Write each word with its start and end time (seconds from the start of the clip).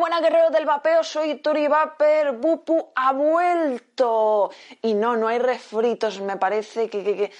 buenas 0.00 0.22
guerreros 0.22 0.50
del 0.50 0.64
vapeo, 0.64 1.04
soy 1.04 1.36
Tori 1.36 1.68
Vapor, 1.68 2.38
Bupu 2.38 2.90
ha 2.94 3.12
vuelto. 3.12 4.50
Y 4.80 4.94
no, 4.94 5.14
no 5.14 5.28
hay 5.28 5.38
refritos, 5.38 6.20
me 6.22 6.38
parece 6.38 6.88
que, 6.88 7.04
que 7.04 7.32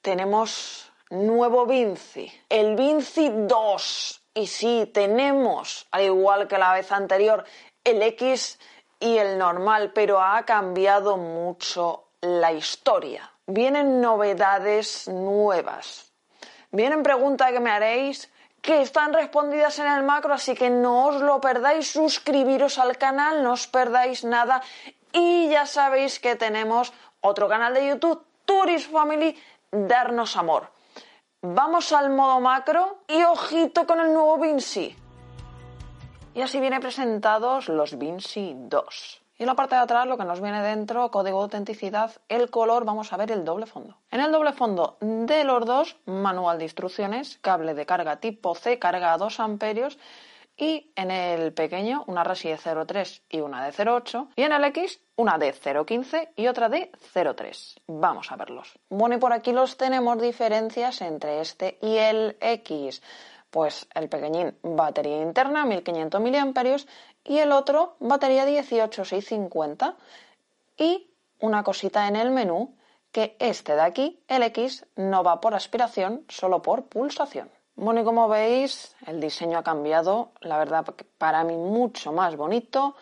tenemos 0.00 0.90
nuevo 1.10 1.66
Vinci, 1.66 2.32
el 2.48 2.74
Vinci 2.74 3.30
2. 3.30 4.22
Y 4.32 4.46
sí, 4.46 4.90
tenemos, 4.94 5.86
al 5.90 6.04
igual 6.04 6.48
que 6.48 6.56
la 6.56 6.72
vez 6.72 6.90
anterior, 6.90 7.44
el 7.84 8.02
X 8.02 8.58
y 8.98 9.18
el 9.18 9.36
normal, 9.36 9.92
pero 9.92 10.22
ha 10.22 10.42
cambiado 10.46 11.18
mucho 11.18 12.12
la 12.22 12.50
historia. 12.52 13.30
Vienen 13.46 14.00
novedades 14.00 15.06
nuevas. 15.06 16.14
Vienen 16.70 17.02
preguntas 17.02 17.52
que 17.52 17.60
me 17.60 17.70
haréis 17.70 18.32
que 18.62 18.82
están 18.82 19.12
respondidas 19.12 19.78
en 19.78 19.86
el 19.86 20.02
macro, 20.02 20.34
así 20.34 20.54
que 20.54 20.70
no 20.70 21.06
os 21.06 21.20
lo 21.20 21.40
perdáis, 21.40 21.90
suscribiros 21.90 22.78
al 22.78 22.98
canal, 22.98 23.42
no 23.42 23.52
os 23.52 23.66
perdáis 23.66 24.24
nada 24.24 24.62
y 25.12 25.48
ya 25.48 25.66
sabéis 25.66 26.20
que 26.20 26.36
tenemos 26.36 26.92
otro 27.20 27.48
canal 27.48 27.74
de 27.74 27.88
YouTube, 27.88 28.24
Tourist 28.44 28.90
Family, 28.90 29.36
Darnos 29.70 30.36
Amor. 30.36 30.70
Vamos 31.42 31.92
al 31.92 32.10
modo 32.10 32.40
macro 32.40 32.98
y 33.08 33.22
ojito 33.22 33.86
con 33.86 34.00
el 34.00 34.12
nuevo 34.12 34.38
Vinci. 34.38 34.94
Y 36.34 36.42
así 36.42 36.60
viene 36.60 36.80
presentados 36.80 37.68
los 37.68 37.98
Vinci 37.98 38.52
2. 38.56 39.19
Y 39.40 39.44
en 39.44 39.46
la 39.46 39.54
parte 39.54 39.74
de 39.74 39.80
atrás, 39.80 40.06
lo 40.06 40.18
que 40.18 40.26
nos 40.26 40.42
viene 40.42 40.60
dentro, 40.60 41.10
código 41.10 41.38
de 41.38 41.44
autenticidad, 41.44 42.12
el 42.28 42.50
color, 42.50 42.84
vamos 42.84 43.10
a 43.10 43.16
ver 43.16 43.32
el 43.32 43.42
doble 43.42 43.64
fondo. 43.64 43.96
En 44.10 44.20
el 44.20 44.32
doble 44.32 44.52
fondo 44.52 44.98
de 45.00 45.44
los 45.44 45.64
dos, 45.64 45.96
manual 46.04 46.58
de 46.58 46.64
instrucciones, 46.64 47.38
cable 47.38 47.72
de 47.72 47.86
carga 47.86 48.20
tipo 48.20 48.54
C, 48.54 48.78
carga 48.78 49.14
a 49.14 49.16
2 49.16 49.40
amperios, 49.40 49.98
y 50.58 50.92
en 50.94 51.10
el 51.10 51.54
pequeño 51.54 52.04
una 52.06 52.22
Resi 52.22 52.50
de 52.50 52.58
0,3 52.58 53.22
y 53.30 53.40
una 53.40 53.64
de 53.64 53.72
0,8 53.72 54.28
y 54.36 54.42
en 54.42 54.52
el 54.52 54.62
X 54.64 55.00
una 55.16 55.38
de 55.38 55.54
0,15 55.54 56.32
y 56.36 56.46
otra 56.46 56.68
de 56.68 56.92
0,3. 57.14 57.80
Vamos 57.86 58.30
a 58.30 58.36
verlos. 58.36 58.78
Bueno, 58.90 59.14
y 59.14 59.18
por 59.18 59.32
aquí 59.32 59.52
los 59.52 59.78
tenemos 59.78 60.20
diferencias 60.20 61.00
entre 61.00 61.40
este 61.40 61.78
y 61.80 61.96
el 61.96 62.36
X. 62.42 63.02
Pues 63.50 63.88
el 63.94 64.08
pequeñín, 64.08 64.56
batería 64.62 65.20
interna, 65.22 65.64
1500 65.64 66.20
mAh 66.20 66.76
y 67.24 67.38
el 67.38 67.52
otro, 67.52 67.96
batería 67.98 68.44
18650. 68.44 69.96
Y 70.76 71.10
una 71.40 71.62
cosita 71.64 72.06
en 72.08 72.16
el 72.16 72.30
menú, 72.30 72.76
que 73.12 73.36
este 73.40 73.74
de 73.74 73.82
aquí, 73.82 74.22
el 74.28 74.42
X, 74.44 74.86
no 74.96 75.24
va 75.24 75.40
por 75.40 75.54
aspiración, 75.54 76.24
solo 76.28 76.62
por 76.62 76.84
pulsación. 76.84 77.50
Bueno, 77.74 78.00
y 78.00 78.04
como 78.04 78.28
veis, 78.28 78.94
el 79.06 79.20
diseño 79.20 79.58
ha 79.58 79.62
cambiado, 79.62 80.32
la 80.40 80.58
verdad, 80.58 80.84
para 81.18 81.44
mí 81.44 81.56
mucho 81.56 82.12
más 82.12 82.36
bonito. 82.36 82.94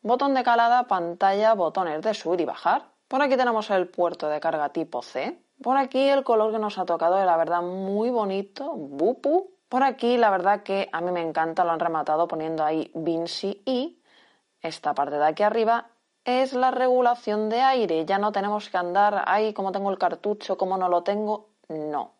Botón 0.00 0.34
de 0.34 0.42
calada, 0.42 0.88
pantalla, 0.88 1.54
botones 1.54 2.02
de 2.02 2.14
subir 2.14 2.40
y 2.40 2.44
bajar. 2.44 2.86
Por 3.08 3.20
aquí 3.22 3.36
tenemos 3.36 3.70
el 3.70 3.88
puerto 3.88 4.28
de 4.28 4.40
carga 4.40 4.70
tipo 4.70 5.02
C. 5.02 5.38
Por 5.62 5.76
aquí 5.76 6.08
el 6.08 6.24
color 6.24 6.50
que 6.50 6.58
nos 6.58 6.78
ha 6.78 6.84
tocado 6.84 7.18
es 7.18 7.26
la 7.26 7.36
verdad 7.36 7.62
muy 7.62 8.10
bonito, 8.10 8.72
bupu. 8.72 9.51
Por 9.72 9.84
aquí, 9.84 10.18
la 10.18 10.28
verdad 10.28 10.62
que 10.62 10.90
a 10.92 11.00
mí 11.00 11.12
me 11.12 11.22
encanta, 11.22 11.64
lo 11.64 11.70
han 11.70 11.80
rematado 11.80 12.28
poniendo 12.28 12.62
ahí 12.62 12.90
Vinci 12.92 13.62
y 13.64 14.02
esta 14.60 14.92
parte 14.92 15.16
de 15.16 15.24
aquí 15.24 15.44
arriba 15.44 15.86
es 16.26 16.52
la 16.52 16.70
regulación 16.70 17.48
de 17.48 17.62
aire. 17.62 18.04
Ya 18.04 18.18
no 18.18 18.32
tenemos 18.32 18.68
que 18.68 18.76
andar 18.76 19.24
ahí 19.26 19.54
como 19.54 19.72
tengo 19.72 19.90
el 19.90 19.96
cartucho, 19.96 20.58
como 20.58 20.76
no 20.76 20.90
lo 20.90 21.04
tengo. 21.04 21.48
No. 21.70 22.12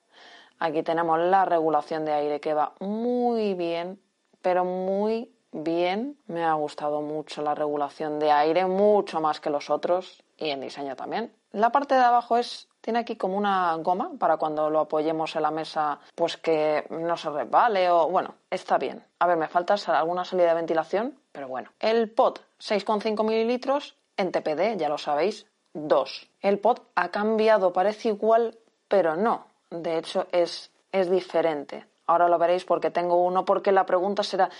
Aquí 0.60 0.82
tenemos 0.82 1.18
la 1.18 1.44
regulación 1.44 2.06
de 2.06 2.14
aire 2.14 2.40
que 2.40 2.54
va 2.54 2.72
muy 2.80 3.52
bien, 3.52 4.00
pero 4.40 4.64
muy 4.64 5.30
bien. 5.52 6.16
Me 6.28 6.44
ha 6.44 6.54
gustado 6.54 7.02
mucho 7.02 7.42
la 7.42 7.54
regulación 7.54 8.18
de 8.18 8.32
aire, 8.32 8.64
mucho 8.64 9.20
más 9.20 9.40
que 9.40 9.50
los 9.50 9.68
otros 9.68 10.24
y 10.38 10.48
en 10.48 10.62
diseño 10.62 10.96
también. 10.96 11.36
La 11.50 11.70
parte 11.70 11.96
de 11.96 12.00
abajo 12.00 12.38
es 12.38 12.66
tiene 12.82 12.98
aquí 12.98 13.16
como 13.16 13.38
una 13.38 13.74
goma 13.76 14.10
para 14.18 14.36
cuando 14.36 14.68
lo 14.68 14.80
apoyemos 14.80 15.34
en 15.36 15.42
la 15.42 15.50
mesa, 15.50 15.98
pues 16.14 16.36
que 16.36 16.84
no 16.90 17.16
se 17.16 17.30
resbale 17.30 17.88
o 17.88 18.08
bueno, 18.08 18.34
está 18.50 18.76
bien. 18.76 19.02
A 19.20 19.26
ver, 19.26 19.38
me 19.38 19.48
falta 19.48 19.76
alguna 19.86 20.24
salida 20.24 20.48
de 20.48 20.54
ventilación, 20.54 21.16
pero 21.30 21.48
bueno. 21.48 21.70
El 21.80 22.10
pot, 22.10 22.40
6,5 22.58 23.24
mililitros 23.24 23.96
en 24.16 24.32
TPD, 24.32 24.76
ya 24.76 24.88
lo 24.88 24.98
sabéis, 24.98 25.46
2. 25.74 26.28
El 26.40 26.58
pot 26.58 26.82
ha 26.96 27.08
cambiado, 27.10 27.72
parece 27.72 28.08
igual, 28.08 28.58
pero 28.88 29.16
no. 29.16 29.46
De 29.70 29.96
hecho, 29.96 30.26
es, 30.32 30.70
es 30.90 31.08
diferente. 31.08 31.86
Ahora 32.06 32.28
lo 32.28 32.36
veréis 32.36 32.64
porque 32.64 32.90
tengo 32.90 33.24
uno, 33.24 33.44
porque 33.44 33.70
la 33.70 33.86
pregunta 33.86 34.24
será, 34.24 34.50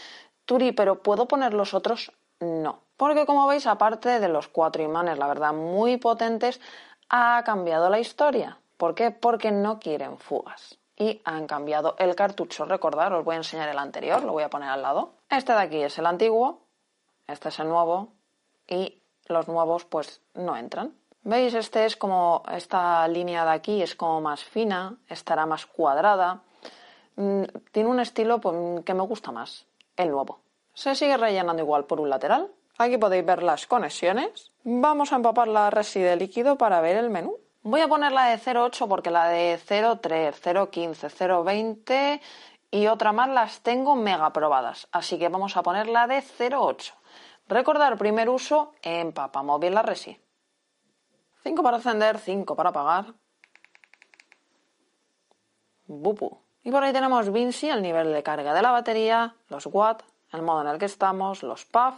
Turi, 0.46 0.72
¿pero 0.72 1.02
puedo 1.02 1.26
poner 1.26 1.54
los 1.54 1.74
otros? 1.74 2.12
No. 2.40 2.80
Porque 2.96 3.26
como 3.26 3.46
veis, 3.46 3.66
aparte 3.66 4.20
de 4.20 4.28
los 4.28 4.48
cuatro 4.48 4.82
imanes, 4.82 5.18
la 5.18 5.26
verdad, 5.26 5.52
muy 5.52 5.96
potentes, 5.96 6.60
ha 7.12 7.44
cambiado 7.44 7.90
la 7.90 8.00
historia. 8.00 8.58
¿Por 8.76 8.94
qué? 8.94 9.10
Porque 9.12 9.52
no 9.52 9.78
quieren 9.78 10.18
fugas. 10.18 10.78
Y 10.96 11.20
han 11.24 11.46
cambiado 11.46 11.94
el 11.98 12.16
cartucho. 12.16 12.64
Recordad, 12.64 13.12
os 13.12 13.24
voy 13.24 13.34
a 13.34 13.38
enseñar 13.38 13.68
el 13.68 13.78
anterior, 13.78 14.24
lo 14.24 14.32
voy 14.32 14.42
a 14.42 14.50
poner 14.50 14.70
al 14.70 14.82
lado. 14.82 15.12
Este 15.28 15.52
de 15.52 15.60
aquí 15.60 15.82
es 15.82 15.98
el 15.98 16.06
antiguo, 16.06 16.60
este 17.28 17.50
es 17.50 17.58
el 17.60 17.68
nuevo 17.68 18.08
y 18.66 18.98
los 19.26 19.46
nuevos 19.46 19.84
pues 19.84 20.22
no 20.34 20.56
entran. 20.56 20.94
¿Veis? 21.22 21.54
Este 21.54 21.84
es 21.84 21.96
como, 21.96 22.42
esta 22.50 23.06
línea 23.06 23.44
de 23.44 23.52
aquí 23.52 23.82
es 23.82 23.94
como 23.94 24.20
más 24.20 24.42
fina, 24.42 24.96
estará 25.08 25.46
más 25.46 25.66
cuadrada. 25.66 26.40
Mm, 27.16 27.44
tiene 27.70 27.90
un 27.90 28.00
estilo 28.00 28.40
pues, 28.40 28.84
que 28.84 28.94
me 28.94 29.02
gusta 29.02 29.30
más, 29.30 29.66
el 29.96 30.10
nuevo. 30.10 30.40
Se 30.74 30.94
sigue 30.94 31.16
rellenando 31.16 31.62
igual 31.62 31.84
por 31.84 32.00
un 32.00 32.08
lateral 32.08 32.50
Aquí 32.78 32.98
podéis 32.98 33.24
ver 33.24 33.42
las 33.42 33.66
conexiones. 33.66 34.50
Vamos 34.64 35.12
a 35.12 35.16
empapar 35.16 35.48
la 35.48 35.70
resi 35.70 36.00
de 36.00 36.16
líquido 36.16 36.56
para 36.56 36.80
ver 36.80 36.96
el 36.96 37.10
menú. 37.10 37.36
Voy 37.62 37.80
a 37.80 37.88
poner 37.88 38.12
la 38.12 38.26
de 38.26 38.38
0,8 38.38 38.88
porque 38.88 39.10
la 39.10 39.28
de 39.28 39.58
0,3, 39.58 40.34
0,15, 40.34 41.10
0,20 41.10 42.20
y 42.72 42.86
otra 42.88 43.12
más 43.12 43.28
las 43.28 43.60
tengo 43.60 43.94
mega 43.94 44.32
probadas. 44.32 44.88
Así 44.90 45.18
que 45.18 45.28
vamos 45.28 45.56
a 45.56 45.62
poner 45.62 45.86
la 45.86 46.06
de 46.06 46.22
0,8. 46.22 46.94
Recordar 47.48 47.98
primer 47.98 48.28
uso, 48.28 48.72
empapamos 48.82 49.60
bien 49.60 49.74
la 49.74 49.82
resi. 49.82 50.18
5 51.42 51.62
para 51.62 51.76
encender, 51.76 52.18
5 52.18 52.56
para 52.56 52.70
apagar. 52.70 53.14
Bupu. 55.86 56.38
Y 56.64 56.70
por 56.70 56.82
ahí 56.82 56.92
tenemos 56.92 57.30
Vinci, 57.30 57.68
el 57.68 57.82
nivel 57.82 58.12
de 58.12 58.22
carga 58.22 58.54
de 58.54 58.62
la 58.62 58.70
batería, 58.70 59.36
los 59.48 59.66
watts, 59.66 60.04
el 60.32 60.42
modo 60.42 60.62
en 60.62 60.68
el 60.68 60.78
que 60.78 60.86
estamos, 60.86 61.42
los 61.42 61.64
puff, 61.64 61.94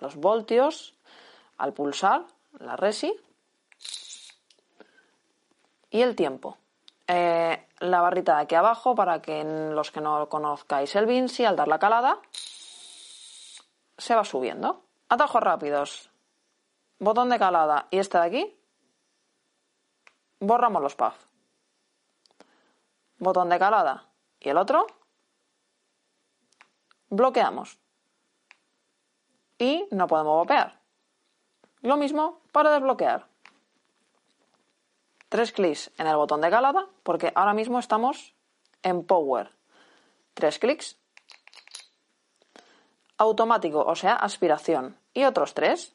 los 0.00 0.16
voltios 0.16 0.94
al 1.56 1.72
pulsar 1.72 2.24
la 2.58 2.76
resi 2.76 3.14
y 5.90 6.02
el 6.02 6.16
tiempo. 6.16 6.56
Eh, 7.06 7.66
la 7.80 8.00
barrita 8.00 8.36
de 8.36 8.42
aquí 8.42 8.54
abajo 8.54 8.94
para 8.94 9.22
que 9.22 9.42
los 9.44 9.90
que 9.90 10.00
no 10.00 10.28
conozcáis 10.28 10.94
el 10.96 11.06
Vinci 11.06 11.44
al 11.44 11.56
dar 11.56 11.68
la 11.68 11.78
calada 11.78 12.20
se 13.96 14.14
va 14.14 14.24
subiendo. 14.24 14.84
Atajos 15.08 15.42
rápidos. 15.42 16.10
Botón 16.98 17.30
de 17.30 17.38
calada 17.38 17.86
y 17.90 17.98
este 17.98 18.18
de 18.18 18.24
aquí. 18.24 18.60
Borramos 20.40 20.82
los 20.82 20.96
puffs. 20.96 21.26
Botón 23.18 23.48
de 23.48 23.58
calada 23.58 24.08
y 24.40 24.50
el 24.50 24.58
otro. 24.58 24.86
Bloqueamos 27.08 27.78
y 29.58 29.86
no 29.90 30.06
podemos 30.06 30.36
vapear. 30.38 30.80
Lo 31.82 31.96
mismo 31.96 32.40
para 32.52 32.70
desbloquear. 32.72 33.26
Tres 35.28 35.52
clics 35.52 35.90
en 35.98 36.06
el 36.06 36.16
botón 36.16 36.40
de 36.40 36.50
calada 36.50 36.86
porque 37.02 37.32
ahora 37.34 37.54
mismo 37.54 37.78
estamos 37.78 38.34
en 38.82 39.04
Power. 39.04 39.52
Tres 40.34 40.58
clics. 40.58 40.96
Automático, 43.18 43.80
o 43.80 43.94
sea, 43.94 44.14
aspiración. 44.14 44.96
Y 45.12 45.24
otros 45.24 45.54
tres. 45.54 45.94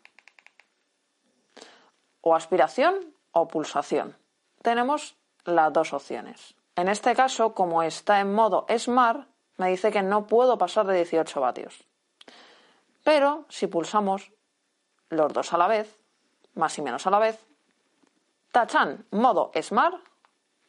O 2.22 2.36
aspiración 2.36 3.14
o 3.32 3.48
pulsación. 3.48 4.16
Tenemos 4.62 5.18
las 5.46 5.74
dos 5.74 5.94
opciones. 5.94 6.56
En 6.76 6.88
este 6.88 7.16
caso, 7.16 7.54
como 7.54 7.84
está 7.84 8.20
en 8.20 8.34
modo 8.34 8.66
Smart, 8.78 9.28
me 9.58 9.70
dice 9.70 9.92
que 9.92 10.02
no 10.02 10.28
puedo 10.28 10.58
pasar 10.58 10.86
de 10.88 10.96
18 10.96 11.40
vatios. 11.40 11.86
Pero 13.04 13.46
si 13.50 13.68
pulsamos 13.68 14.32
los 15.10 15.32
dos 15.34 15.54
a 15.54 15.58
la 15.58 15.68
vez, 15.68 16.00
más 16.56 16.78
y 16.78 16.82
menos 16.82 17.06
a 17.06 17.10
la 17.12 17.20
vez, 17.20 17.46
tachan 18.52 19.06
modo 19.12 19.52
Smart 19.62 19.96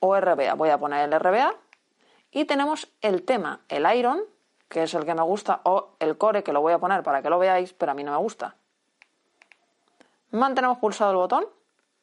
o 0.00 0.18
RBA. 0.18 0.54
Voy 0.54 0.70
a 0.70 0.78
poner 0.78 1.08
el 1.08 1.18
RBA 1.18 1.54
y 2.30 2.44
tenemos 2.44 2.88
el 3.00 3.24
tema, 3.24 3.60
el 3.68 3.86
Iron, 3.96 4.22
que 4.68 4.82
es 4.82 4.94
el 4.94 5.04
que 5.04 5.14
me 5.14 5.22
gusta, 5.22 5.60
o 5.64 5.90
el 6.00 6.18
Core, 6.18 6.42
que 6.42 6.52
lo 6.52 6.60
voy 6.60 6.72
a 6.72 6.78
poner 6.78 7.02
para 7.02 7.22
que 7.22 7.30
lo 7.30 7.38
veáis, 7.38 7.72
pero 7.72 7.92
a 7.92 7.94
mí 7.94 8.02
no 8.02 8.10
me 8.10 8.18
gusta. 8.18 8.56
Mantenemos 10.32 10.78
pulsado 10.78 11.12
el 11.12 11.16
botón. 11.16 11.46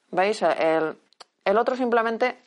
¿Veis? 0.10 0.42
El, 0.42 0.98
otro 1.58 1.76
simplemente 1.76 2.42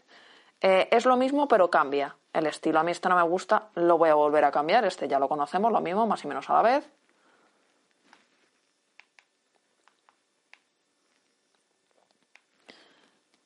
eh, 0.60 0.88
es 0.90 1.04
lo 1.04 1.16
mismo, 1.16 1.46
pero 1.46 1.68
cambia 1.68 2.16
el 2.32 2.46
estilo. 2.46 2.80
A 2.80 2.82
mí 2.82 2.92
este 2.92 3.08
no 3.08 3.16
me 3.16 3.22
gusta, 3.22 3.68
lo 3.74 3.98
voy 3.98 4.08
a 4.08 4.14
volver 4.14 4.44
a 4.44 4.50
cambiar. 4.50 4.84
Este 4.86 5.08
ya 5.08 5.18
lo 5.18 5.28
conocemos, 5.28 5.70
lo 5.70 5.80
mismo, 5.80 6.06
más 6.06 6.24
y 6.24 6.28
menos 6.28 6.48
a 6.48 6.54
la 6.54 6.62
vez. 6.62 6.90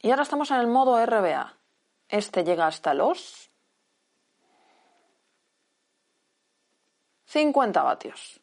Y 0.00 0.11
ahora 0.11 0.23
estamos 0.23 0.50
en 0.50 0.59
el 0.59 0.67
modo 0.67 1.05
RBA. 1.05 1.56
Este 2.09 2.45
llega 2.45 2.67
hasta 2.67 2.95
los 2.95 3.50
50 7.27 7.83
vatios. 7.83 8.41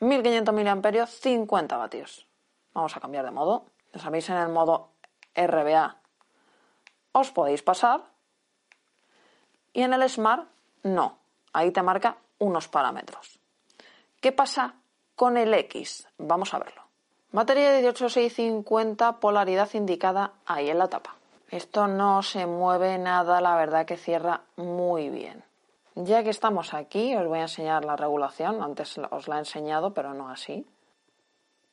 1500 0.00 0.54
miliamperios, 0.54 1.10
50 1.20 1.76
vatios. 1.76 2.26
Vamos 2.72 2.96
a 2.96 3.00
cambiar 3.00 3.24
de 3.24 3.30
modo. 3.30 3.66
Ya 3.92 4.00
sabéis, 4.00 4.28
en 4.30 4.36
el 4.36 4.48
modo 4.48 4.90
RBA 5.34 6.00
os 7.12 7.30
podéis 7.30 7.62
pasar. 7.62 8.02
Y 9.72 9.82
en 9.82 9.92
el 9.92 10.08
Smart, 10.08 10.48
no. 10.82 11.18
Ahí 11.52 11.70
te 11.70 11.82
marca 11.82 12.18
unos 12.38 12.68
parámetros. 12.68 13.38
¿Qué 14.20 14.32
pasa 14.32 14.74
con 15.14 15.36
el 15.36 15.54
X? 15.54 16.08
Vamos 16.18 16.54
a 16.54 16.58
verlo. 16.58 16.83
Batería 17.34 17.72
de 17.72 17.82
18650, 17.82 19.18
polaridad 19.18 19.68
indicada 19.74 20.34
ahí 20.46 20.70
en 20.70 20.78
la 20.78 20.86
tapa. 20.86 21.16
Esto 21.50 21.88
no 21.88 22.22
se 22.22 22.46
mueve 22.46 22.96
nada, 22.96 23.40
la 23.40 23.56
verdad 23.56 23.86
que 23.86 23.96
cierra 23.96 24.42
muy 24.54 25.08
bien. 25.08 25.42
Ya 25.96 26.22
que 26.22 26.30
estamos 26.30 26.74
aquí, 26.74 27.16
os 27.16 27.26
voy 27.26 27.40
a 27.40 27.48
enseñar 27.50 27.84
la 27.84 27.96
regulación. 27.96 28.62
Antes 28.62 28.96
os 29.10 29.26
la 29.26 29.34
he 29.34 29.38
enseñado, 29.40 29.92
pero 29.92 30.14
no 30.14 30.28
así. 30.28 30.64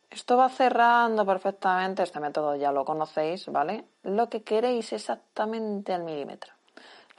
Esto 0.10 0.36
va 0.36 0.50
cerrando 0.50 1.28
perfectamente, 1.28 2.02
este 2.02 2.20
método 2.20 2.56
ya 2.56 2.72
lo 2.72 2.84
conocéis, 2.84 3.46
¿vale? 3.50 3.86
Lo 4.02 4.30
que 4.30 4.42
queréis 4.42 4.92
exactamente 4.94 5.94
al 5.94 6.02
milímetro. 6.02 6.54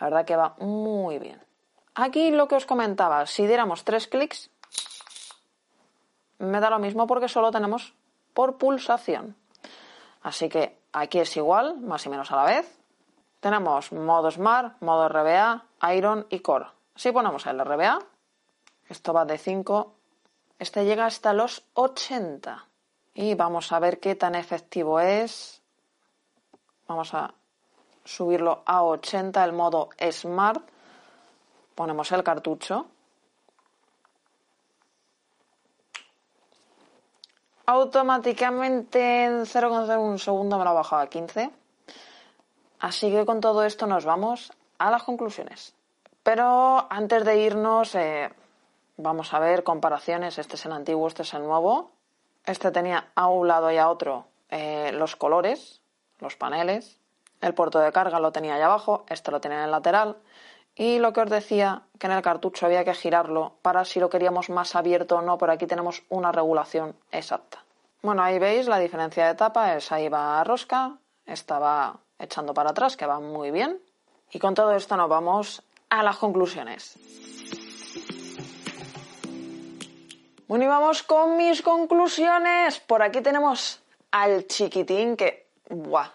La 0.00 0.08
verdad 0.08 0.24
que 0.24 0.34
va 0.34 0.56
muy 0.58 1.20
bien. 1.20 1.40
Aquí 1.94 2.32
lo 2.32 2.48
que 2.48 2.56
os 2.56 2.66
comentaba, 2.66 3.24
si 3.26 3.46
diéramos 3.46 3.84
tres 3.84 4.08
clics, 4.08 4.50
me 6.38 6.58
da 6.58 6.70
lo 6.70 6.80
mismo 6.80 7.06
porque 7.06 7.28
solo 7.28 7.52
tenemos 7.52 7.94
por 8.34 8.58
pulsación. 8.58 9.36
Así 10.22 10.48
que 10.48 10.78
aquí 10.92 11.18
es 11.18 11.36
igual, 11.36 11.78
más 11.80 12.06
y 12.06 12.08
menos 12.08 12.30
a 12.30 12.36
la 12.36 12.44
vez. 12.44 12.78
Tenemos 13.40 13.92
modo 13.92 14.30
Smart, 14.30 14.80
modo 14.80 15.08
RBA, 15.08 15.64
Iron 15.94 16.26
y 16.30 16.40
Core. 16.40 16.66
Si 16.94 17.10
ponemos 17.10 17.46
el 17.46 17.58
RBA, 17.58 17.98
esto 18.88 19.12
va 19.12 19.24
de 19.24 19.38
5, 19.38 19.94
este 20.58 20.84
llega 20.84 21.06
hasta 21.06 21.32
los 21.32 21.64
80. 21.74 22.66
Y 23.14 23.34
vamos 23.34 23.72
a 23.72 23.78
ver 23.78 24.00
qué 24.00 24.14
tan 24.14 24.34
efectivo 24.34 25.00
es. 25.00 25.60
Vamos 26.86 27.12
a 27.14 27.34
subirlo 28.04 28.62
a 28.64 28.84
80, 28.84 29.44
el 29.44 29.52
modo 29.52 29.90
Smart. 30.10 30.62
Ponemos 31.74 32.12
el 32.12 32.22
cartucho. 32.22 32.86
Automáticamente 37.72 39.24
en 39.24 39.46
0,01 39.46 40.18
segundo 40.18 40.58
me 40.58 40.64
lo 40.64 40.70
ha 40.70 40.74
bajado 40.74 41.00
a 41.00 41.06
15. 41.06 41.50
Así 42.80 43.10
que 43.10 43.24
con 43.24 43.40
todo 43.40 43.64
esto 43.64 43.86
nos 43.86 44.04
vamos 44.04 44.52
a 44.76 44.90
las 44.90 45.04
conclusiones. 45.04 45.74
Pero 46.22 46.86
antes 46.90 47.24
de 47.24 47.38
irnos, 47.38 47.94
eh, 47.94 48.30
vamos 48.98 49.32
a 49.32 49.38
ver 49.38 49.64
comparaciones. 49.64 50.38
Este 50.38 50.56
es 50.56 50.66
el 50.66 50.72
antiguo, 50.72 51.08
este 51.08 51.22
es 51.22 51.32
el 51.32 51.44
nuevo. 51.44 51.92
Este 52.44 52.72
tenía 52.72 53.08
a 53.14 53.28
un 53.28 53.48
lado 53.48 53.70
y 53.70 53.78
a 53.78 53.88
otro 53.88 54.26
eh, 54.50 54.90
los 54.92 55.16
colores, 55.16 55.80
los 56.20 56.36
paneles. 56.36 56.98
El 57.40 57.54
puerto 57.54 57.78
de 57.78 57.90
carga 57.90 58.20
lo 58.20 58.32
tenía 58.32 58.56
ahí 58.56 58.60
abajo, 58.62 59.06
este 59.08 59.30
lo 59.30 59.40
tiene 59.40 59.56
en 59.56 59.62
el 59.62 59.70
lateral. 59.70 60.18
Y 60.74 60.98
lo 60.98 61.14
que 61.14 61.22
os 61.22 61.30
decía, 61.30 61.84
que 61.98 62.06
en 62.06 62.12
el 62.12 62.22
cartucho 62.22 62.66
había 62.66 62.84
que 62.84 62.92
girarlo 62.92 63.54
para 63.62 63.86
si 63.86 63.98
lo 63.98 64.10
queríamos 64.10 64.50
más 64.50 64.76
abierto 64.76 65.16
o 65.16 65.22
no, 65.22 65.38
por 65.38 65.50
aquí 65.50 65.66
tenemos 65.66 66.02
una 66.10 66.32
regulación 66.32 66.94
exacta. 67.10 67.61
Bueno, 68.02 68.24
ahí 68.24 68.40
veis 68.40 68.66
la 68.66 68.80
diferencia 68.80 69.26
de 69.26 69.30
etapa, 69.30 69.78
ahí 69.90 70.08
va 70.08 70.42
rosca, 70.42 70.98
esta 71.24 71.60
va 71.60 72.00
echando 72.18 72.52
para 72.52 72.70
atrás, 72.70 72.96
que 72.96 73.06
va 73.06 73.20
muy 73.20 73.52
bien. 73.52 73.80
Y 74.32 74.40
con 74.40 74.54
todo 74.54 74.74
esto 74.74 74.96
nos 74.96 75.08
vamos 75.08 75.62
a 75.88 76.02
las 76.02 76.16
conclusiones. 76.16 76.98
Bueno, 80.48 80.64
y 80.64 80.68
vamos 80.68 81.04
con 81.04 81.36
mis 81.36 81.62
conclusiones. 81.62 82.80
Por 82.80 83.02
aquí 83.02 83.20
tenemos 83.20 83.80
al 84.10 84.48
chiquitín 84.48 85.16
que, 85.16 85.46
¡buah! 85.70 86.10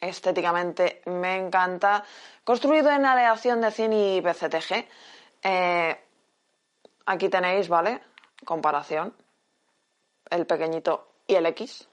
Estéticamente 0.00 1.02
me 1.06 1.36
encanta. 1.36 2.04
Construido 2.42 2.90
en 2.90 3.04
aleación 3.04 3.60
de 3.60 3.70
100 3.70 3.92
y 3.92 4.22
PCTG. 4.22 4.88
Eh, 5.42 6.04
aquí 7.04 7.28
tenéis, 7.28 7.68
¿vale? 7.68 8.00
Comparación. 8.46 9.12
El 10.30 10.46
pequeñito 10.46 11.08
y 11.26 11.34
el 11.34 11.46
X. 11.46 11.88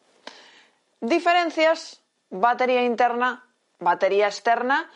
Diferencias. 0.99 2.01
Batería 2.31 2.83
interna, 2.83 3.45
batería 3.79 4.25
externa 4.25 4.89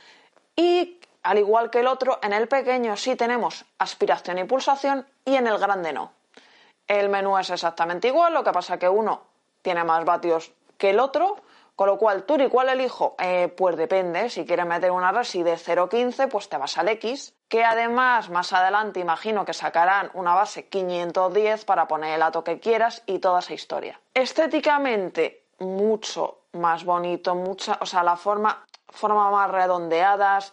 y 0.55 0.99
al 1.23 1.37
igual 1.37 1.69
que 1.69 1.79
el 1.79 1.87
otro, 1.87 2.19
en 2.23 2.33
el 2.33 2.47
pequeño 2.47 2.97
sí 2.97 3.15
tenemos 3.15 3.65
aspiración 3.77 4.39
y 4.39 4.45
pulsación 4.45 5.07
y 5.25 5.35
en 5.35 5.47
el 5.47 5.57
grande 5.57 5.93
no. 5.93 6.11
El 6.87 7.09
menú 7.09 7.37
es 7.37 7.49
exactamente 7.51 8.07
igual, 8.07 8.33
lo 8.33 8.43
que 8.43 8.51
pasa 8.51 8.79
que 8.79 8.89
uno 8.89 9.21
tiene 9.61 9.83
más 9.83 10.03
vatios 10.05 10.51
que 10.77 10.89
el 10.89 10.99
otro, 10.99 11.37
con 11.79 11.87
lo 11.87 11.97
cual 11.97 12.23
tú 12.23 12.35
y 12.35 12.49
cuál 12.49 12.67
elijo, 12.67 13.15
eh, 13.17 13.47
pues 13.47 13.77
depende, 13.77 14.29
si 14.29 14.45
quieres 14.45 14.65
meter 14.65 14.91
una 14.91 15.13
resi 15.13 15.43
de 15.43 15.53
0.15, 15.53 16.27
pues 16.27 16.49
te 16.49 16.57
vas 16.57 16.77
al 16.77 16.89
X, 16.89 17.33
que 17.47 17.63
además 17.63 18.29
más 18.29 18.51
adelante 18.51 18.99
imagino 18.99 19.45
que 19.45 19.53
sacarán 19.53 20.11
una 20.13 20.33
base 20.33 20.67
510 20.67 21.63
para 21.63 21.87
poner 21.87 22.15
el 22.15 22.21
ato 22.21 22.43
que 22.43 22.59
quieras 22.59 23.01
y 23.05 23.19
toda 23.19 23.39
esa 23.39 23.53
historia. 23.53 23.97
Estéticamente, 24.13 25.45
mucho 25.59 26.39
más 26.51 26.83
bonito, 26.83 27.33
mucha, 27.33 27.77
o 27.79 27.85
sea, 27.85 28.03
la 28.03 28.17
forma, 28.17 28.65
forma 28.89 29.31
más 29.31 29.49
redondeadas, 29.49 30.51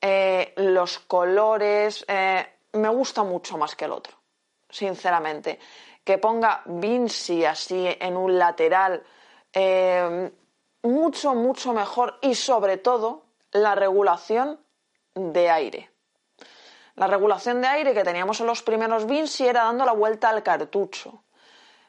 eh, 0.00 0.54
los 0.56 0.98
colores, 0.98 2.04
eh, 2.08 2.48
me 2.72 2.88
gusta 2.88 3.22
mucho 3.22 3.56
más 3.56 3.76
que 3.76 3.84
el 3.84 3.92
otro, 3.92 4.16
sinceramente. 4.68 5.60
Que 6.02 6.18
ponga 6.18 6.62
Vinci 6.64 7.44
así 7.44 7.96
en 8.00 8.16
un 8.16 8.36
lateral, 8.36 9.04
mucho, 10.84 11.34
mucho 11.34 11.72
mejor 11.72 12.18
y 12.22 12.36
sobre 12.36 12.76
todo 12.76 13.24
la 13.50 13.74
regulación 13.74 14.60
de 15.14 15.50
aire. 15.50 15.90
La 16.94 17.08
regulación 17.08 17.60
de 17.60 17.66
aire 17.66 17.94
que 17.94 18.04
teníamos 18.04 18.40
en 18.40 18.46
los 18.46 18.62
primeros 18.62 19.06
Vinci 19.06 19.46
era 19.46 19.64
dando 19.64 19.84
la 19.84 19.92
vuelta 19.92 20.28
al 20.28 20.44
cartucho. 20.44 21.24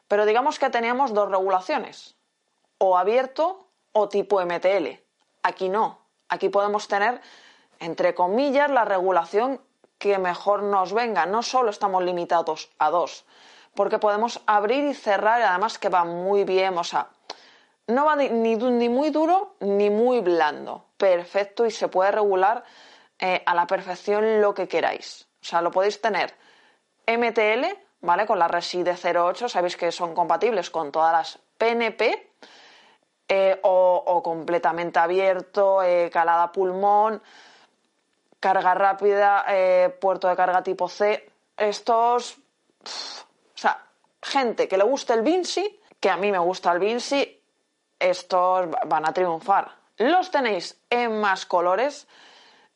Pero 0.08 0.26
digamos 0.26 0.58
que 0.58 0.72
teníamos 0.72 1.14
dos 1.14 1.30
regulaciones, 1.30 2.16
o 2.80 2.98
abierto 2.98 3.70
o 3.92 4.10
tipo 4.10 4.44
MTL. 4.44 5.00
Aquí 5.44 5.70
no, 5.70 6.08
aquí 6.28 6.50
podemos 6.50 6.88
tener 6.88 7.22
entre 7.80 8.16
comillas, 8.16 8.70
la 8.70 8.86
regulación 8.86 9.62
que 9.98 10.18
mejor 10.18 10.64
nos 10.64 10.94
venga. 10.94 11.26
No 11.26 11.44
solo 11.44 11.70
estamos 11.70 12.04
limitados 12.04 12.72
a 12.80 12.90
dos, 12.90 13.26
porque 13.76 14.00
podemos 14.00 14.42
abrir 14.46 14.84
y 14.86 14.94
cerrar 14.94 15.42
además 15.42 15.78
que 15.78 15.90
va 15.90 16.06
muy 16.06 16.44
bien, 16.44 16.78
o 16.78 16.84
no 17.88 18.06
va 18.06 18.16
ni, 18.16 18.90
muy 18.90 19.10
duro 19.10 19.56
ni 19.60 19.90
muy 19.90 20.22
blando, 20.22 20.86
perfecto 20.98 21.66
y 21.66 21.72
se 21.72 21.88
puede 21.88 22.12
regular 22.12 22.64
eh, 23.20 23.44
a 23.46 23.54
la 23.54 23.68
perfección 23.68 24.42
lo 24.42 24.54
que 24.54 24.68
queráis. 24.68 25.28
O 25.42 25.46
sea, 25.46 25.62
lo 25.62 25.72
podéis 25.72 26.02
tener 26.02 26.34
MTL, 27.06 27.66
¿vale? 28.02 28.26
Con 28.26 28.40
la 28.40 28.48
Resi 28.48 28.84
de 28.84 28.96
08, 28.96 29.48
sabéis 29.50 29.78
que 29.78 29.92
son 29.92 30.16
compatibles 30.16 30.70
con 30.70 30.92
todas 30.92 31.12
las 31.12 31.40
PNP, 31.58 32.32
eh, 33.28 33.60
o, 33.64 34.22
completamente 34.24 35.00
abierto, 35.00 35.82
eh, 35.84 36.10
calada 36.12 36.52
pulmón, 36.52 37.22
carga 38.40 38.74
rápida, 38.74 39.46
puerto 40.00 40.28
de 40.28 40.36
carga 40.36 40.64
tipo 40.64 40.88
C. 40.88 41.32
Estos. 41.58 42.38
o 42.38 43.58
sea, 43.58 43.84
gente 44.22 44.68
que 44.68 44.78
le 44.78 44.84
guste 44.84 45.14
el 45.14 45.22
Vinci, 45.22 45.80
que 46.00 46.10
a 46.10 46.18
mí 46.18 46.32
me 46.32 46.38
gusta 46.38 46.72
el 46.72 46.80
Vinci, 46.80 47.42
estos 48.00 48.70
van 48.88 49.08
a 49.08 49.14
triunfar. 49.14 49.72
Los 49.98 50.32
tenéis 50.32 50.82
en 50.90 51.20
más 51.20 51.46
colores, 51.46 52.08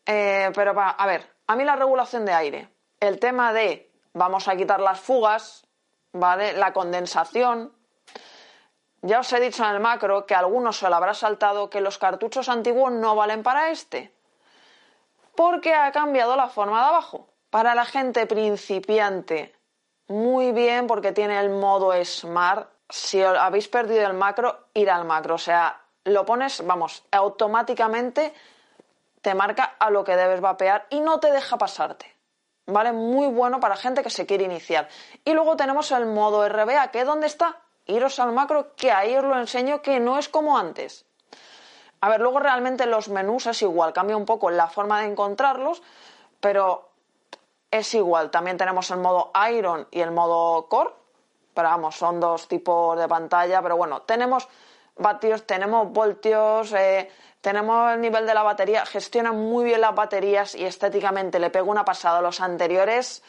eh, 0.05 0.51
pero 0.55 0.73
va, 0.73 0.89
a 0.91 1.05
ver, 1.05 1.29
a 1.47 1.55
mí 1.55 1.63
la 1.63 1.75
regulación 1.75 2.25
de 2.25 2.33
aire, 2.33 2.69
el 2.99 3.19
tema 3.19 3.53
de 3.53 3.91
vamos 4.13 4.47
a 4.47 4.55
quitar 4.55 4.79
las 4.79 4.99
fugas, 4.99 5.65
¿vale? 6.13 6.53
La 6.53 6.73
condensación. 6.73 7.73
Ya 9.01 9.19
os 9.19 9.31
he 9.31 9.39
dicho 9.39 9.63
en 9.63 9.71
el 9.71 9.79
macro 9.79 10.25
que 10.25 10.35
a 10.35 10.39
algunos 10.39 10.77
se 10.77 10.89
lo 10.89 10.95
habrá 10.95 11.13
saltado 11.13 11.69
que 11.69 11.81
los 11.81 11.97
cartuchos 11.97 12.49
antiguos 12.49 12.91
no 12.91 13.15
valen 13.15 13.43
para 13.43 13.69
este 13.69 14.13
porque 15.39 15.73
ha 15.73 15.89
cambiado 15.93 16.35
la 16.35 16.49
forma 16.49 16.81
de 16.81 16.87
abajo. 16.89 17.29
Para 17.49 17.73
la 17.73 17.85
gente 17.85 18.27
principiante, 18.27 19.55
muy 20.09 20.51
bien 20.51 20.85
porque 20.85 21.13
tiene 21.13 21.39
el 21.39 21.49
modo 21.49 21.93
Smart. 22.03 22.69
Si 22.89 23.21
habéis 23.21 23.67
perdido 23.67 24.05
el 24.07 24.13
macro, 24.13 24.67
ir 24.73 24.89
al 24.89 25.05
macro. 25.05 25.35
O 25.35 25.39
sea, 25.39 25.81
lo 26.05 26.25
pones, 26.25 26.65
vamos, 26.65 27.03
automáticamente 27.11 28.33
te 29.21 29.35
marca 29.35 29.75
a 29.79 29.89
lo 29.89 30.03
que 30.03 30.15
debes 30.15 30.41
vapear 30.41 30.87
y 30.89 30.99
no 31.01 31.19
te 31.19 31.31
deja 31.31 31.57
pasarte. 31.57 32.15
¿Vale? 32.65 32.91
Muy 32.91 33.27
bueno 33.27 33.59
para 33.59 33.75
gente 33.75 34.03
que 34.03 34.09
se 34.09 34.25
quiere 34.25 34.43
iniciar. 34.43 34.87
Y 35.25 35.33
luego 35.33 35.55
tenemos 35.55 35.91
el 35.91 36.05
modo 36.05 36.47
RBA, 36.47 36.91
que 36.91 37.03
¿dónde 37.03 37.27
está? 37.27 37.57
Iros 37.85 38.19
al 38.19 38.31
macro, 38.31 38.75
que 38.75 38.91
ahí 38.91 39.15
os 39.15 39.23
lo 39.23 39.37
enseño 39.39 39.81
que 39.81 39.99
no 39.99 40.19
es 40.19 40.29
como 40.29 40.57
antes. 40.57 41.05
A 42.01 42.09
ver, 42.09 42.21
luego 42.21 42.39
realmente 42.39 42.85
los 42.85 43.09
menús 43.09 43.47
es 43.47 43.61
igual, 43.61 43.91
cambia 43.91 44.15
un 44.15 44.25
poco 44.25 44.51
la 44.51 44.67
forma 44.67 45.01
de 45.01 45.07
encontrarlos, 45.07 45.81
pero 46.39 46.89
es 47.71 47.93
igual. 47.93 48.31
También 48.31 48.57
tenemos 48.57 48.89
el 48.91 48.99
modo 48.99 49.31
Iron 49.51 49.87
y 49.91 50.01
el 50.01 50.11
modo 50.11 50.67
Core, 50.67 50.93
pero 51.59 51.71
vamos, 51.71 51.97
son 51.97 52.21
dos 52.21 52.47
tipos 52.47 52.97
de 52.97 53.05
pantalla, 53.05 53.61
pero 53.61 53.75
bueno, 53.75 54.03
tenemos 54.03 54.47
vatios, 54.95 55.45
tenemos 55.45 55.91
voltios, 55.91 56.71
eh, 56.71 57.11
tenemos 57.41 57.91
el 57.91 57.99
nivel 57.99 58.25
de 58.25 58.33
la 58.33 58.43
batería, 58.43 58.85
gestiona 58.85 59.33
muy 59.33 59.65
bien 59.65 59.81
las 59.81 59.93
baterías 59.93 60.55
y 60.55 60.63
estéticamente 60.63 61.37
le 61.37 61.49
pego 61.49 61.69
una 61.69 61.83
pasada 61.83 62.19
a 62.19 62.21
los 62.21 62.39
anteriores, 62.39 63.21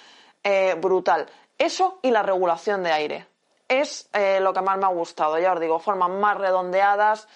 eh, 0.45 0.77
brutal. 0.81 1.27
Eso 1.59 1.99
y 2.03 2.13
la 2.13 2.23
regulación 2.23 2.85
de 2.85 2.93
aire. 2.93 3.27
Es 3.67 4.09
eh, 4.13 4.39
lo 4.39 4.53
que 4.53 4.61
más 4.61 4.79
me 4.79 4.85
ha 4.85 4.91
gustado, 4.91 5.37
ya 5.37 5.53
os 5.53 5.59
digo, 5.59 5.81
formas 5.81 6.11
más 6.11 6.37
redondeadas. 6.37 7.27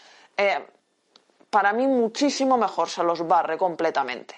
para 1.51 1.73
mí 1.73 1.89
muchísimo 1.89 2.57
mejor, 2.57 2.89
se 2.89 3.03
los 3.03 3.27
barre 3.27 3.59
completamente. 3.59 4.37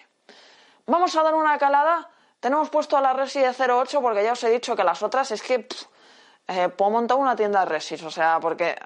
Vamos 0.87 1.15
a 1.17 1.23
dar 1.23 1.35
una 1.35 1.59
calada. 1.59 2.09
Tenemos 2.41 2.71
puesto 2.71 2.99
la 2.99 3.13
Resi 3.13 3.41
de 3.41 3.51
0.8 3.51 4.01
porque 4.01 4.25
ya 4.25 4.33
os 4.33 4.43
he 4.45 4.49
dicho 4.49 4.75
que 4.75 4.85
las 4.85 5.03
otras 5.03 5.31
es 5.33 5.43
que 5.43 5.67
puedo 6.47 6.91
montar 6.91 7.17
una 7.17 7.35
tienda 7.35 7.61
de 7.61 7.67
Resis, 7.67 8.03
o 8.03 8.11
sea, 8.11 8.39
porque 8.41 8.77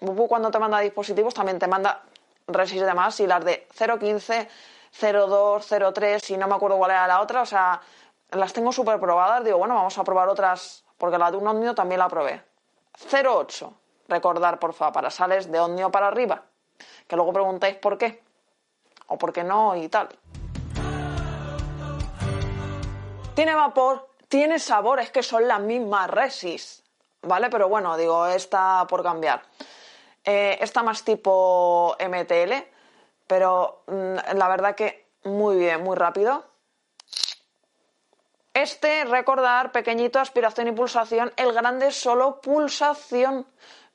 Bubu 0.00 0.26
cuando 0.26 0.50
te 0.50 0.58
manda 0.58 0.80
dispositivos 0.80 1.34
también 1.34 1.58
te 1.58 1.66
manda 1.66 2.02
resis 2.46 2.80
de 2.80 2.94
más 2.94 3.20
y 3.20 3.26
las 3.26 3.44
de 3.44 3.66
0.15, 3.76 4.48
0.2, 4.98 5.60
0.3 5.60 6.30
y 6.30 6.36
no 6.36 6.48
me 6.48 6.54
acuerdo 6.54 6.78
cuál 6.78 6.92
era 6.92 7.06
la 7.06 7.20
otra, 7.20 7.42
o 7.42 7.46
sea, 7.46 7.80
las 8.30 8.52
tengo 8.52 8.72
súper 8.72 8.98
probadas, 8.98 9.44
digo, 9.44 9.58
bueno, 9.58 9.74
vamos 9.74 9.96
a 9.98 10.04
probar 10.04 10.28
otras, 10.28 10.84
porque 10.98 11.18
la 11.18 11.30
de 11.30 11.36
un 11.36 11.46
Omnio 11.46 11.74
también 11.74 11.98
la 11.98 12.08
probé. 12.08 12.42
0.8, 12.98 13.72
recordar 14.08 14.58
porfa, 14.58 14.92
para 14.92 15.10
sales 15.10 15.50
de 15.50 15.60
Omnio 15.60 15.90
para 15.90 16.08
arriba, 16.08 16.42
que 17.06 17.16
luego 17.16 17.32
preguntáis 17.32 17.76
por 17.76 17.98
qué, 17.98 18.22
o 19.06 19.18
por 19.18 19.32
qué 19.32 19.44
no 19.44 19.76
y 19.76 19.88
tal. 19.88 20.08
Tiene 23.34 23.54
vapor, 23.54 24.08
tiene 24.28 24.58
sabor, 24.58 25.00
es 25.00 25.10
que 25.10 25.22
son 25.22 25.46
las 25.46 25.60
mismas 25.60 26.10
resis, 26.10 26.79
¿vale? 27.22 27.50
Pero 27.50 27.68
bueno, 27.68 27.96
digo, 27.96 28.26
está 28.26 28.86
por 28.88 29.02
cambiar. 29.02 29.42
Eh, 30.24 30.58
está 30.60 30.82
más 30.82 31.02
tipo 31.02 31.96
MTL, 31.98 32.52
pero 33.26 33.82
mm, 33.86 34.36
la 34.36 34.48
verdad 34.48 34.74
que 34.74 35.06
muy 35.24 35.56
bien, 35.56 35.82
muy 35.82 35.96
rápido. 35.96 36.44
Este, 38.52 39.04
recordar, 39.04 39.72
pequeñito, 39.72 40.18
aspiración 40.18 40.68
y 40.68 40.72
pulsación. 40.72 41.32
El 41.36 41.52
grande, 41.52 41.92
solo 41.92 42.40
pulsación, 42.40 43.46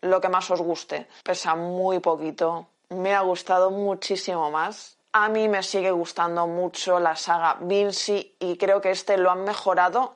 lo 0.01 0.21
que 0.21 0.29
más 0.29 0.49
os 0.49 0.61
guste. 0.61 1.07
Pesa 1.23 1.55
muy 1.55 1.99
poquito. 1.99 2.67
Me 2.89 3.13
ha 3.13 3.21
gustado 3.21 3.69
muchísimo 3.69 4.49
más. 4.51 4.97
A 5.11 5.29
mí 5.29 5.47
me 5.47 5.63
sigue 5.63 5.91
gustando 5.91 6.47
mucho 6.47 6.99
la 6.99 7.15
saga 7.15 7.57
Vinci 7.61 8.35
y 8.39 8.57
creo 8.57 8.81
que 8.81 8.91
este 8.91 9.17
lo 9.17 9.31
han 9.31 9.43
mejorado 9.43 10.15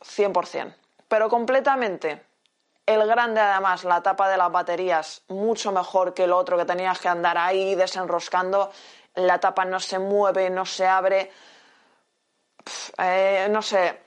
100%. 0.00 0.74
Pero 1.14 1.28
completamente. 1.28 2.26
El 2.84 3.06
grande, 3.06 3.40
además, 3.40 3.84
la 3.84 4.02
tapa 4.02 4.28
de 4.28 4.36
las 4.36 4.50
baterías, 4.50 5.22
mucho 5.28 5.70
mejor 5.70 6.12
que 6.12 6.24
el 6.24 6.32
otro 6.32 6.58
que 6.58 6.64
tenías 6.64 6.98
que 6.98 7.06
andar 7.06 7.38
ahí 7.38 7.76
desenroscando. 7.76 8.72
La 9.14 9.38
tapa 9.38 9.64
no 9.64 9.78
se 9.78 10.00
mueve, 10.00 10.50
no 10.50 10.66
se 10.66 10.88
abre. 10.88 11.30
Eh, 12.98 13.46
no 13.48 13.62
sé, 13.62 14.02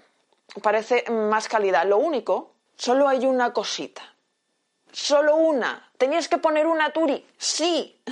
parece 0.62 1.10
más 1.10 1.48
calidad. 1.48 1.86
Lo 1.86 1.96
único, 1.96 2.56
solo 2.76 3.08
hay 3.08 3.26
una 3.26 3.54
cosita. 3.54 4.02
Solo 4.92 5.38
una. 5.38 5.90
¿Tenías 5.98 6.28
que 6.28 6.40
poner 6.40 6.68
una 6.68 6.92
Turi? 6.92 7.26
Sí. 7.38 8.04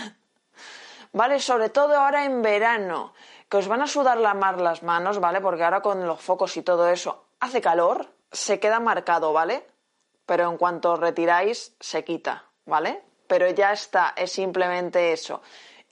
¿Vale? 1.11 1.41
Sobre 1.41 1.67
todo 1.67 1.97
ahora 1.97 2.23
en 2.23 2.41
verano, 2.41 3.13
que 3.49 3.57
os 3.57 3.67
van 3.67 3.81
a 3.81 3.87
sudar 3.87 4.19
la 4.19 4.33
mar 4.33 4.61
las 4.61 4.83
manos, 4.83 5.19
¿vale? 5.19 5.41
Porque 5.41 5.65
ahora 5.65 5.81
con 5.81 6.07
los 6.07 6.21
focos 6.21 6.55
y 6.55 6.61
todo 6.61 6.87
eso 6.87 7.25
hace 7.41 7.61
calor, 7.61 8.14
se 8.35 8.59
queda 8.59 8.79
marcado, 8.79 9.33
¿vale? 9.33 9.65
pero 10.25 10.49
en 10.49 10.57
cuanto 10.57 10.95
retiráis 10.95 11.75
se 11.79 12.03
quita, 12.03 12.45
¿vale? 12.65 13.03
Pero 13.27 13.49
ya 13.49 13.71
está, 13.71 14.13
es 14.15 14.31
simplemente 14.31 15.13
eso. 15.13 15.41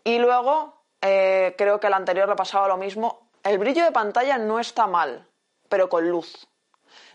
Y 0.04 0.20
luego, 0.20 0.84
eh, 1.02 1.56
creo 1.58 1.80
que 1.80 1.88
el 1.88 1.94
anterior 1.94 2.28
le 2.28 2.36
pasaba 2.36 2.68
lo 2.68 2.78
mismo, 2.78 3.30
el 3.44 3.58
brillo 3.58 3.84
de 3.84 3.92
pantalla 3.92 4.38
no 4.38 4.60
está 4.60 4.88
mal, 4.88 5.28
pero 5.70 5.90
con 5.90 6.10
luz. 6.10 6.48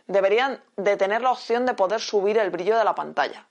Deberían 0.07 0.63
de 0.77 0.97
tener 0.97 1.23
la 1.23 1.33
opción 1.33 1.67
de 1.67 1.75
poder 1.75 2.01
subir 2.01 2.39
el 2.39 2.51
brillo 2.51 2.79
de 2.79 2.85
la 2.85 2.95
pantalla. 2.95 3.47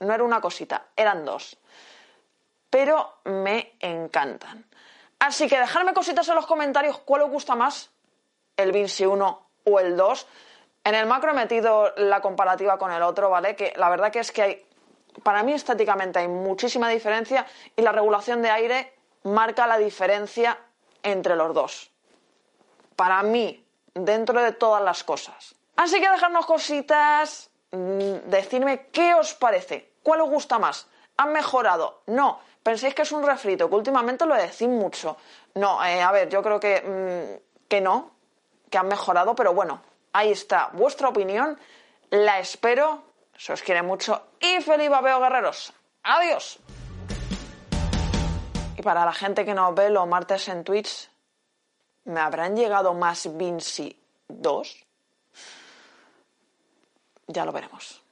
No 0.00 0.12
era 0.12 0.24
una 0.24 0.40
cosita, 0.40 0.88
eran 0.96 1.24
dos. 1.24 1.56
Pero 2.68 3.18
me 3.24 3.76
encantan. 3.80 4.66
Así 5.18 5.48
que 5.48 5.58
dejadme 5.58 5.92
cositas 5.92 6.28
en 6.28 6.34
los 6.34 6.46
comentarios 6.46 6.98
cuál 6.98 7.22
os 7.22 7.30
gusta 7.30 7.54
más, 7.54 7.90
el 8.56 8.72
Vinci 8.72 9.04
1 9.04 9.46
o 9.64 9.80
el 9.80 9.96
2 9.96 10.26
en 10.84 10.94
el 10.94 11.06
macro 11.06 11.30
he 11.30 11.34
metido 11.34 11.92
la 11.96 12.20
comparativa 12.20 12.78
con 12.78 12.90
el 12.92 13.02
otro, 13.02 13.30
¿vale? 13.30 13.54
Que 13.56 13.72
la 13.76 13.88
verdad 13.90 14.10
que 14.10 14.20
es 14.20 14.32
que 14.32 14.42
hay, 14.42 14.66
para 15.22 15.42
mí 15.42 15.52
estéticamente 15.52 16.18
hay 16.18 16.28
muchísima 16.28 16.88
diferencia 16.88 17.46
y 17.76 17.82
la 17.82 17.92
regulación 17.92 18.42
de 18.42 18.50
aire 18.50 18.94
marca 19.24 19.66
la 19.66 19.78
diferencia 19.78 20.58
entre 21.02 21.36
los 21.36 21.54
dos. 21.54 21.90
Para 22.96 23.22
mí, 23.22 23.64
dentro 23.94 24.42
de 24.42 24.52
todas 24.52 24.82
las 24.82 25.04
cosas. 25.04 25.54
Así 25.76 26.00
que 26.00 26.10
dejadnos 26.10 26.46
cositas, 26.46 27.50
mm, 27.72 28.28
decirme 28.30 28.88
qué 28.92 29.14
os 29.14 29.34
parece, 29.34 29.92
cuál 30.02 30.20
os 30.22 30.30
gusta 30.30 30.58
más. 30.58 30.86
¿Han 31.16 31.32
mejorado? 31.32 32.02
No. 32.06 32.40
¿Pensáis 32.62 32.94
que 32.94 33.02
es 33.02 33.12
un 33.12 33.24
refrito? 33.24 33.68
Que 33.68 33.74
últimamente 33.74 34.26
lo 34.26 34.34
decís 34.34 34.68
mucho. 34.68 35.16
No, 35.54 35.82
eh, 35.84 36.02
a 36.02 36.12
ver, 36.12 36.28
yo 36.28 36.42
creo 36.42 36.60
que, 36.60 36.80
mm, 36.82 37.68
que 37.68 37.80
no, 37.80 38.10
que 38.70 38.78
han 38.78 38.88
mejorado, 38.88 39.34
pero 39.34 39.54
bueno, 39.54 39.80
Ahí 40.12 40.32
está 40.32 40.70
vuestra 40.72 41.08
opinión. 41.08 41.58
La 42.10 42.38
espero. 42.38 43.04
Se 43.36 43.52
os 43.52 43.62
quiere 43.62 43.82
mucho. 43.82 44.22
Y 44.40 44.60
feliz 44.60 44.90
babeo, 44.90 45.20
guerreros. 45.20 45.72
Adiós. 46.02 46.58
Y 48.76 48.82
para 48.82 49.04
la 49.04 49.12
gente 49.12 49.44
que 49.44 49.54
nos 49.54 49.74
ve 49.74 49.90
los 49.90 50.06
martes 50.06 50.48
en 50.48 50.64
Twitch, 50.64 51.10
¿me 52.04 52.20
habrán 52.20 52.56
llegado 52.56 52.94
más 52.94 53.28
Vinci 53.36 53.96
2? 54.28 54.86
Ya 57.28 57.44
lo 57.44 57.52
veremos. 57.52 58.02